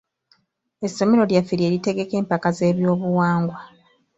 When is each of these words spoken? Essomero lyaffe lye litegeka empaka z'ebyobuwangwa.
Essomero 0.85 1.23
lyaffe 1.29 1.53
lye 1.59 1.73
litegeka 1.73 2.13
empaka 2.21 2.49
z'ebyobuwangwa. 2.57 3.57